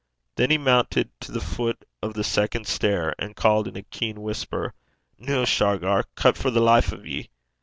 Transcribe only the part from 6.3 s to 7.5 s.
for the life o' ye.'